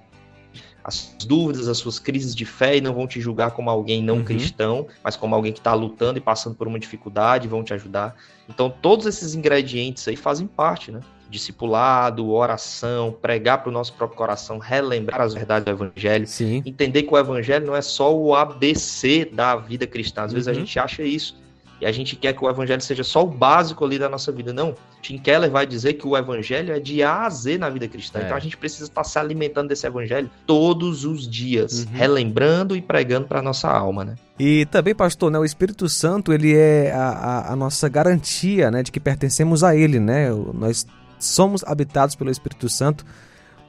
as 0.82 1.16
dúvidas, 1.26 1.68
as 1.68 1.78
suas 1.78 1.98
crises 1.98 2.34
de 2.34 2.44
fé 2.44 2.76
e 2.76 2.80
não 2.80 2.94
vão 2.94 3.06
te 3.06 3.20
julgar 3.20 3.52
como 3.52 3.70
alguém 3.70 4.02
não 4.02 4.16
uhum. 4.16 4.24
cristão, 4.24 4.86
mas 5.02 5.16
como 5.16 5.34
alguém 5.34 5.52
que 5.52 5.60
está 5.60 5.74
lutando 5.74 6.18
e 6.18 6.20
passando 6.20 6.56
por 6.56 6.66
uma 6.66 6.78
dificuldade, 6.78 7.48
vão 7.48 7.62
te 7.62 7.74
ajudar. 7.74 8.16
Então, 8.48 8.70
todos 8.70 9.06
esses 9.06 9.34
ingredientes 9.34 10.06
aí 10.08 10.16
fazem 10.16 10.46
parte, 10.46 10.90
né? 10.90 11.00
discipulado, 11.30 12.28
oração, 12.28 13.16
pregar 13.22 13.62
para 13.62 13.70
o 13.70 13.72
nosso 13.72 13.92
próprio 13.92 14.18
coração, 14.18 14.58
relembrar 14.58 15.20
as 15.20 15.32
verdades 15.32 15.64
do 15.64 15.70
Evangelho, 15.70 16.26
Sim. 16.26 16.60
entender 16.66 17.04
que 17.04 17.14
o 17.14 17.16
Evangelho 17.16 17.66
não 17.66 17.76
é 17.76 17.80
só 17.80 18.12
o 18.14 18.34
ABC 18.34 19.30
da 19.32 19.54
vida 19.54 19.86
cristã. 19.86 20.24
Às 20.24 20.32
vezes 20.32 20.48
a 20.48 20.50
uhum. 20.50 20.58
gente 20.58 20.78
acha 20.78 21.02
isso. 21.04 21.40
E 21.80 21.86
a 21.86 21.92
gente 21.92 22.14
quer 22.14 22.34
que 22.34 22.44
o 22.44 22.50
evangelho 22.50 22.80
seja 22.82 23.02
só 23.02 23.22
o 23.22 23.26
básico 23.26 23.84
ali 23.84 23.98
da 23.98 24.08
nossa 24.08 24.30
vida. 24.30 24.52
Não. 24.52 24.74
Tim 25.00 25.16
Keller 25.16 25.50
vai 25.50 25.66
dizer 25.66 25.94
que 25.94 26.06
o 26.06 26.16
evangelho 26.16 26.74
é 26.74 26.78
de 26.78 27.02
A 27.02 27.24
a 27.24 27.30
Z 27.30 27.56
na 27.56 27.70
vida 27.70 27.88
cristã. 27.88 28.18
É. 28.18 28.24
Então 28.24 28.36
a 28.36 28.40
gente 28.40 28.56
precisa 28.56 28.84
estar 28.84 29.02
se 29.02 29.18
alimentando 29.18 29.68
desse 29.68 29.86
evangelho 29.86 30.30
todos 30.46 31.04
os 31.04 31.28
dias, 31.28 31.84
uhum. 31.84 31.92
relembrando 31.92 32.76
e 32.76 32.82
pregando 32.82 33.26
para 33.26 33.40
nossa 33.40 33.68
alma, 33.68 34.04
né? 34.04 34.14
E 34.38 34.66
também, 34.66 34.94
pastor, 34.94 35.30
né, 35.30 35.38
o 35.38 35.44
Espírito 35.44 35.88
Santo, 35.88 36.32
ele 36.32 36.54
é 36.54 36.92
a, 36.92 37.08
a, 37.08 37.52
a 37.52 37.56
nossa 37.56 37.88
garantia, 37.88 38.70
né, 38.70 38.82
de 38.82 38.90
que 38.90 39.00
pertencemos 39.00 39.64
a 39.64 39.74
ele, 39.74 39.98
né? 39.98 40.30
Nós 40.54 40.86
somos 41.18 41.62
habitados 41.64 42.14
pelo 42.14 42.30
Espírito 42.30 42.68
Santo, 42.68 43.04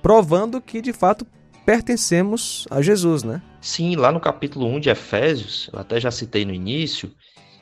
provando 0.01 0.61
que 0.61 0.81
de 0.81 0.93
fato 0.93 1.25
pertencemos 1.65 2.67
a 2.69 2.81
Jesus, 2.81 3.23
né? 3.23 3.41
Sim, 3.61 3.95
lá 3.95 4.11
no 4.11 4.19
capítulo 4.19 4.65
1 4.67 4.79
de 4.79 4.89
Efésios, 4.89 5.69
eu 5.71 5.79
até 5.79 5.99
já 5.99 6.09
citei 6.09 6.43
no 6.43 6.53
início, 6.53 7.11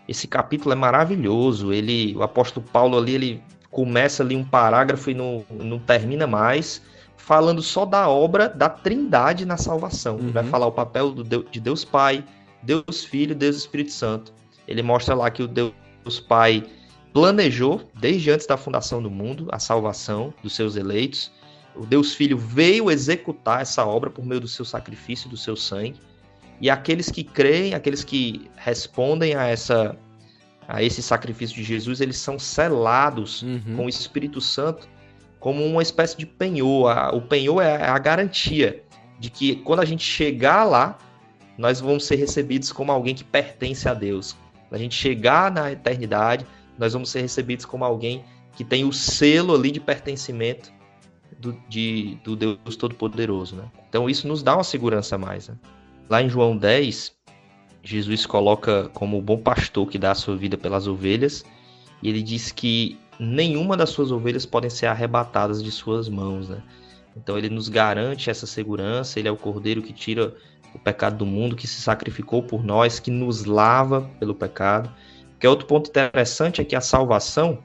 esse 0.09 0.27
capítulo 0.27 0.73
é 0.73 0.75
maravilhoso. 0.75 1.71
Ele, 1.71 2.15
o 2.15 2.23
apóstolo 2.23 2.65
Paulo 2.73 2.97
ali, 2.97 3.13
ele 3.13 3.43
começa 3.69 4.23
ali 4.23 4.35
um 4.35 4.43
parágrafo 4.43 5.11
e 5.11 5.13
não, 5.13 5.45
não 5.51 5.77
termina 5.77 6.25
mais, 6.25 6.81
falando 7.15 7.61
só 7.61 7.85
da 7.85 8.09
obra 8.09 8.49
da 8.49 8.67
Trindade 8.67 9.45
na 9.45 9.55
salvação. 9.55 10.15
Uhum. 10.15 10.23
Ele 10.23 10.31
vai 10.31 10.43
falar 10.43 10.65
o 10.65 10.71
papel 10.71 11.11
do, 11.11 11.43
de 11.43 11.59
Deus 11.59 11.85
Pai, 11.85 12.25
Deus 12.63 13.05
Filho, 13.05 13.35
Deus 13.35 13.55
Espírito 13.57 13.91
Santo. 13.91 14.33
Ele 14.67 14.81
mostra 14.81 15.13
lá 15.13 15.29
que 15.29 15.43
o 15.43 15.47
Deus 15.47 16.19
Pai 16.27 16.63
planejou, 17.13 17.81
desde 17.93 18.31
antes 18.31 18.47
da 18.47 18.57
fundação 18.57 19.03
do 19.03 19.11
mundo, 19.11 19.47
a 19.51 19.59
salvação 19.59 20.33
dos 20.41 20.55
seus 20.55 20.75
eleitos. 20.75 21.31
O 21.75 21.85
Deus 21.85 22.15
Filho 22.15 22.37
veio 22.37 22.89
executar 22.89 23.61
essa 23.61 23.85
obra 23.85 24.09
por 24.09 24.25
meio 24.25 24.41
do 24.41 24.47
seu 24.47 24.65
sacrifício, 24.65 25.29
do 25.29 25.37
seu 25.37 25.55
sangue. 25.55 25.99
E 26.61 26.69
aqueles 26.69 27.09
que 27.09 27.23
creem, 27.23 27.73
aqueles 27.73 28.03
que 28.03 28.49
respondem 28.55 29.35
a 29.35 29.47
essa 29.47 29.97
a 30.67 30.83
esse 30.83 31.01
sacrifício 31.01 31.55
de 31.55 31.63
Jesus, 31.63 31.99
eles 31.99 32.17
são 32.17 32.37
selados 32.37 33.41
uhum. 33.41 33.75
com 33.75 33.85
o 33.85 33.89
Espírito 33.89 34.39
Santo 34.39 34.87
como 35.39 35.65
uma 35.65 35.81
espécie 35.81 36.15
de 36.15 36.27
penhor. 36.27 36.95
O 37.15 37.21
penhor 37.21 37.61
é 37.61 37.87
a 37.87 37.97
garantia 37.97 38.83
de 39.17 39.31
que 39.31 39.55
quando 39.57 39.79
a 39.79 39.85
gente 39.85 40.03
chegar 40.03 40.63
lá, 40.65 40.97
nós 41.57 41.79
vamos 41.79 42.05
ser 42.05 42.15
recebidos 42.15 42.71
como 42.71 42.91
alguém 42.91 43.15
que 43.15 43.23
pertence 43.23 43.89
a 43.89 43.93
Deus. 43.95 44.37
Quando 44.67 44.79
a 44.79 44.83
gente 44.83 44.95
chegar 44.95 45.51
na 45.51 45.71
eternidade, 45.71 46.45
nós 46.77 46.93
vamos 46.93 47.09
ser 47.09 47.21
recebidos 47.21 47.65
como 47.65 47.83
alguém 47.83 48.23
que 48.55 48.63
tem 48.63 48.85
o 48.85 48.93
selo 48.93 49.55
ali 49.55 49.71
de 49.71 49.79
pertencimento 49.79 50.71
do, 51.39 51.53
de, 51.67 52.17
do 52.23 52.35
Deus 52.35 52.75
Todo-Poderoso. 52.75 53.55
Né? 53.55 53.63
Então 53.89 54.09
isso 54.09 54.27
nos 54.27 54.43
dá 54.43 54.55
uma 54.55 54.63
segurança 54.63 55.15
a 55.15 55.17
mais. 55.17 55.49
Né? 55.49 55.55
Lá 56.09 56.23
em 56.23 56.29
João 56.29 56.57
10, 56.57 57.13
Jesus 57.83 58.25
coloca 58.25 58.89
como 58.93 59.17
o 59.17 59.21
bom 59.21 59.37
pastor 59.37 59.87
que 59.87 59.99
dá 59.99 60.11
a 60.11 60.15
sua 60.15 60.35
vida 60.35 60.57
pelas 60.57 60.87
ovelhas, 60.87 61.45
e 62.01 62.09
ele 62.09 62.23
diz 62.23 62.51
que 62.51 62.97
nenhuma 63.19 63.77
das 63.77 63.89
suas 63.91 64.11
ovelhas 64.11 64.45
podem 64.45 64.69
ser 64.69 64.87
arrebatadas 64.87 65.61
de 65.61 65.71
suas 65.71 66.09
mãos. 66.09 66.49
Né? 66.49 66.63
Então 67.15 67.37
ele 67.37 67.49
nos 67.49 67.69
garante 67.69 68.29
essa 68.29 68.47
segurança, 68.47 69.19
ele 69.19 69.27
é 69.27 69.31
o 69.31 69.37
cordeiro 69.37 69.83
que 69.83 69.93
tira 69.93 70.33
o 70.73 70.79
pecado 70.79 71.17
do 71.17 71.25
mundo, 71.25 71.55
que 71.55 71.67
se 71.67 71.81
sacrificou 71.81 72.41
por 72.41 72.63
nós, 72.63 72.99
que 72.99 73.11
nos 73.11 73.45
lava 73.45 74.09
pelo 74.19 74.33
pecado. 74.33 74.91
Que 75.39 75.47
outro 75.47 75.67
ponto 75.67 75.89
interessante 75.89 76.59
é 76.59 76.65
que 76.65 76.75
a 76.75 76.81
salvação 76.81 77.59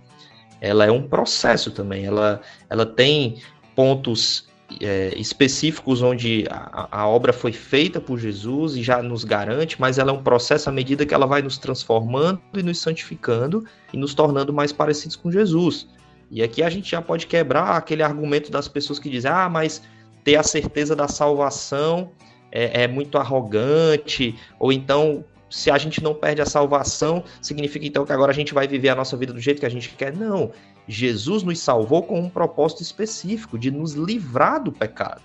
ela 0.61 0.85
é 0.85 0.91
um 0.91 1.09
processo 1.09 1.71
também. 1.71 2.05
Ela, 2.05 2.41
ela 2.69 2.87
tem 2.87 3.39
pontos 3.75 4.49
é, 4.81 5.13
específicos 5.17 6.03
onde 6.03 6.45
a, 6.51 6.89
a, 6.91 7.09
obra 7.09 7.33
foi 7.33 7.53
feita 7.53 8.01
por 8.01 8.19
Jesus 8.19 8.77
e 8.77 8.83
já 8.83 9.03
nos 9.03 9.25
garante, 9.25 9.81
mas 9.81 9.99
ela 9.99 10.11
é 10.11 10.15
um 10.15 10.23
processo 10.23 10.69
à 10.69 10.73
medida 10.73 11.05
que 11.05 11.15
ela 11.15 11.27
vai 11.27 11.43
nos 11.43 11.59
transformando 11.59 12.41
e 12.55 12.63
nos 12.63 12.79
santificando 12.79 13.65
e 13.93 13.97
nos 13.97 14.15
tornando 14.15 14.53
mais 14.53 14.73
parecidos 14.73 15.17
com 15.17 15.31
Jesus. 15.31 15.87
E 16.31 16.43
aqui 16.43 16.63
a 16.63 16.71
gente 16.71 16.91
já 16.91 17.03
pode 17.03 17.27
quebrar 17.27 17.77
aquele 17.77 18.03
argumento 18.03 18.51
das 18.51 18.69
pessoas 18.69 18.99
que 18.99 19.11
dizem: 19.11 19.31
ah, 19.31 19.49
mas 19.49 19.83
ter 20.23 20.37
a 20.37 20.43
certeza 20.43 20.97
da 20.97 21.07
salvação 21.09 22.11
é, 22.51 22.85
é 22.85 22.89
muito 22.89 23.19
arrogante, 23.19 24.35
ou 24.59 24.73
então 24.73 25.25
se 25.55 25.71
a 25.71 25.79
gente 25.79 26.03
não 26.03 26.13
perde 26.13 26.43
a 26.43 26.47
salvação, 26.47 27.23
significa 27.41 27.87
então 27.87 28.05
que 28.05 28.13
agora 28.13 28.33
a 28.33 28.35
gente 28.35 28.53
vai 28.53 28.67
viver 28.67 28.89
a 28.89 28.95
nossa 28.97 29.17
vida 29.17 29.33
do 29.33 29.39
jeito 29.39 29.61
que 29.61 29.67
a 29.67 29.71
gente 29.71 29.89
quer? 29.91 30.13
Não. 30.13 30.51
Jesus 30.89 31.45
nos 31.45 31.61
salvou 31.61 32.03
com 32.03 32.19
um 32.19 32.29
propósito 32.29 32.83
específico 32.83 33.57
de 33.57 33.71
nos 33.71 33.93
livrar 33.93 34.61
do 34.61 34.73
pecado. 34.73 35.23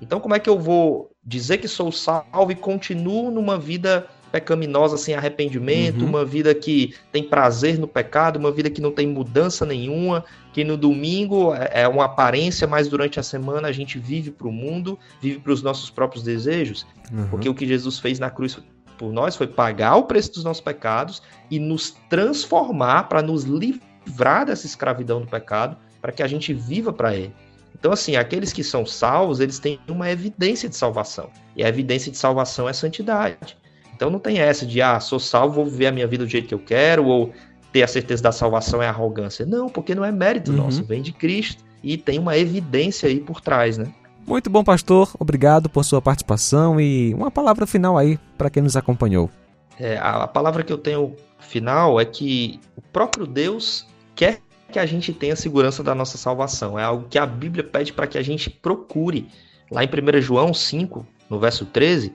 Então, 0.00 0.20
como 0.20 0.36
é 0.36 0.38
que 0.38 0.48
eu 0.48 0.56
vou 0.56 1.10
dizer 1.24 1.58
que 1.58 1.66
sou 1.66 1.90
salvo 1.90 2.52
e 2.52 2.54
continuo 2.54 3.28
numa 3.28 3.58
vida 3.58 4.06
pecaminosa 4.30 4.96
sem 4.96 5.14
arrependimento, 5.14 6.02
uhum. 6.02 6.10
uma 6.10 6.24
vida 6.24 6.54
que 6.54 6.94
tem 7.10 7.24
prazer 7.24 7.76
no 7.76 7.88
pecado, 7.88 8.38
uma 8.38 8.52
vida 8.52 8.70
que 8.70 8.80
não 8.80 8.92
tem 8.92 9.06
mudança 9.08 9.66
nenhuma, 9.66 10.24
que 10.52 10.62
no 10.62 10.76
domingo 10.76 11.52
é, 11.54 11.82
é 11.82 11.88
uma 11.88 12.04
aparência, 12.04 12.68
mas 12.68 12.86
durante 12.86 13.18
a 13.18 13.22
semana 13.22 13.66
a 13.66 13.72
gente 13.72 13.98
vive 13.98 14.30
para 14.30 14.46
o 14.46 14.52
mundo, 14.52 14.96
vive 15.20 15.40
para 15.40 15.52
os 15.52 15.62
nossos 15.62 15.90
próprios 15.90 16.22
desejos? 16.22 16.86
Uhum. 17.10 17.26
Porque 17.30 17.48
o 17.48 17.54
que 17.54 17.66
Jesus 17.66 17.98
fez 17.98 18.20
na 18.20 18.30
cruz 18.30 18.58
por 18.96 19.12
nós 19.12 19.36
foi 19.36 19.46
pagar 19.46 19.96
o 19.96 20.04
preço 20.04 20.32
dos 20.32 20.44
nossos 20.44 20.62
pecados 20.62 21.22
e 21.50 21.58
nos 21.58 21.90
transformar 22.08 23.04
para 23.04 23.22
nos 23.22 23.44
livrar 23.44 24.46
dessa 24.46 24.66
escravidão 24.66 25.20
do 25.20 25.26
pecado, 25.26 25.76
para 26.00 26.12
que 26.12 26.22
a 26.22 26.26
gente 26.26 26.52
viva 26.52 26.92
para 26.92 27.14
ele. 27.14 27.34
Então, 27.78 27.92
assim, 27.92 28.16
aqueles 28.16 28.52
que 28.52 28.64
são 28.64 28.86
salvos, 28.86 29.38
eles 29.38 29.58
têm 29.58 29.78
uma 29.88 30.10
evidência 30.10 30.68
de 30.68 30.76
salvação. 30.76 31.30
E 31.54 31.62
a 31.62 31.68
evidência 31.68 32.10
de 32.10 32.16
salvação 32.16 32.68
é 32.68 32.72
santidade. 32.72 33.56
Então 33.94 34.10
não 34.10 34.18
tem 34.18 34.38
essa 34.38 34.66
de, 34.66 34.80
ah, 34.82 35.00
sou 35.00 35.18
salvo, 35.18 35.54
vou 35.54 35.64
viver 35.64 35.86
a 35.86 35.92
minha 35.92 36.06
vida 36.06 36.24
do 36.24 36.30
jeito 36.30 36.48
que 36.48 36.54
eu 36.54 36.58
quero, 36.58 37.06
ou 37.06 37.32
ter 37.72 37.82
a 37.82 37.88
certeza 37.88 38.22
da 38.22 38.32
salvação 38.32 38.82
é 38.82 38.86
arrogância. 38.86 39.46
Não, 39.46 39.68
porque 39.68 39.94
não 39.94 40.04
é 40.04 40.12
mérito 40.12 40.50
uhum. 40.50 40.58
nosso, 40.58 40.84
vem 40.84 41.00
de 41.00 41.12
Cristo. 41.12 41.64
E 41.82 41.96
tem 41.96 42.18
uma 42.18 42.36
evidência 42.36 43.08
aí 43.08 43.20
por 43.20 43.40
trás, 43.40 43.78
né? 43.78 43.86
Muito 44.26 44.50
bom, 44.50 44.64
pastor. 44.64 45.10
Obrigado 45.20 45.70
por 45.70 45.84
sua 45.84 46.02
participação 46.02 46.80
e 46.80 47.14
uma 47.14 47.30
palavra 47.30 47.64
final 47.64 47.96
aí 47.96 48.18
para 48.36 48.50
quem 48.50 48.60
nos 48.60 48.76
acompanhou. 48.76 49.30
É, 49.78 49.96
a, 49.98 50.26
palavra 50.26 50.64
que 50.64 50.72
eu 50.72 50.78
tenho 50.78 51.14
final 51.38 52.00
é 52.00 52.04
que 52.04 52.58
o 52.76 52.82
próprio 52.82 53.24
Deus 53.24 53.86
quer 54.16 54.40
que 54.72 54.80
a 54.80 54.86
gente 54.86 55.12
tenha 55.12 55.36
segurança 55.36 55.80
da 55.80 55.94
nossa 55.94 56.18
salvação. 56.18 56.76
É 56.76 56.82
algo 56.82 57.06
que 57.08 57.18
a 57.18 57.24
Bíblia 57.24 57.62
pede 57.62 57.92
para 57.92 58.08
que 58.08 58.18
a 58.18 58.22
gente 58.22 58.50
procure. 58.50 59.28
Lá 59.70 59.84
em 59.84 59.88
1 59.88 60.20
João 60.20 60.52
5, 60.52 61.06
no 61.30 61.38
verso 61.38 61.64
13, 61.64 62.12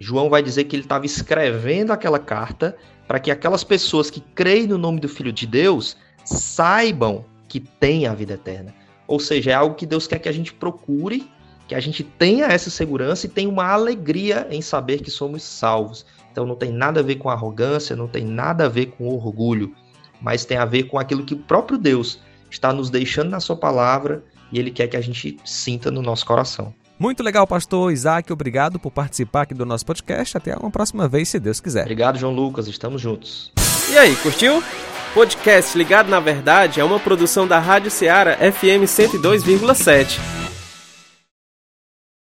João 0.00 0.30
vai 0.30 0.42
dizer 0.42 0.64
que 0.64 0.74
ele 0.74 0.84
estava 0.84 1.04
escrevendo 1.04 1.92
aquela 1.92 2.18
carta 2.18 2.74
para 3.06 3.20
que 3.20 3.30
aquelas 3.30 3.62
pessoas 3.62 4.10
que 4.10 4.20
creem 4.20 4.66
no 4.66 4.78
nome 4.78 5.00
do 5.00 5.08
Filho 5.08 5.32
de 5.32 5.46
Deus 5.46 5.98
saibam 6.24 7.26
que 7.46 7.60
têm 7.60 8.06
a 8.06 8.14
vida 8.14 8.34
eterna. 8.34 8.74
Ou 9.06 9.20
seja, 9.20 9.50
é 9.50 9.54
algo 9.54 9.74
que 9.74 9.84
Deus 9.84 10.06
quer 10.06 10.18
que 10.18 10.28
a 10.28 10.32
gente 10.32 10.54
procure 10.54 11.28
que 11.72 11.76
a 11.76 11.80
gente 11.80 12.04
tenha 12.04 12.44
essa 12.46 12.68
segurança 12.68 13.24
e 13.24 13.30
tenha 13.30 13.48
uma 13.48 13.66
alegria 13.66 14.46
em 14.50 14.60
saber 14.60 15.00
que 15.00 15.10
somos 15.10 15.42
salvos. 15.42 16.04
Então 16.30 16.44
não 16.44 16.54
tem 16.54 16.70
nada 16.70 17.00
a 17.00 17.02
ver 17.02 17.16
com 17.16 17.30
arrogância, 17.30 17.96
não 17.96 18.06
tem 18.06 18.26
nada 18.26 18.66
a 18.66 18.68
ver 18.68 18.86
com 18.86 19.08
orgulho, 19.08 19.74
mas 20.20 20.44
tem 20.44 20.58
a 20.58 20.66
ver 20.66 20.82
com 20.84 20.98
aquilo 20.98 21.24
que 21.24 21.32
o 21.32 21.38
próprio 21.38 21.78
Deus 21.78 22.20
está 22.50 22.74
nos 22.74 22.90
deixando 22.90 23.30
na 23.30 23.40
sua 23.40 23.56
palavra 23.56 24.22
e 24.52 24.58
ele 24.58 24.70
quer 24.70 24.86
que 24.86 24.98
a 24.98 25.00
gente 25.00 25.38
sinta 25.46 25.90
no 25.90 26.02
nosso 26.02 26.26
coração. 26.26 26.74
Muito 26.98 27.22
legal, 27.22 27.46
pastor 27.46 27.90
Isaac. 27.90 28.30
Obrigado 28.30 28.78
por 28.78 28.90
participar 28.90 29.42
aqui 29.42 29.54
do 29.54 29.64
nosso 29.64 29.86
podcast. 29.86 30.36
Até 30.36 30.54
uma 30.54 30.70
próxima 30.70 31.08
vez, 31.08 31.30
se 31.30 31.40
Deus 31.40 31.58
quiser. 31.58 31.82
Obrigado, 31.82 32.18
João 32.18 32.34
Lucas. 32.34 32.68
Estamos 32.68 33.00
juntos. 33.00 33.50
E 33.90 33.96
aí, 33.96 34.14
curtiu? 34.16 34.62
Podcast 35.14 35.76
Ligado 35.76 36.10
na 36.10 36.20
Verdade 36.20 36.80
é 36.80 36.84
uma 36.84 37.00
produção 37.00 37.48
da 37.48 37.58
Rádio 37.58 37.90
Ceará 37.90 38.36
FM 38.36 38.84
102,7. 38.84 40.51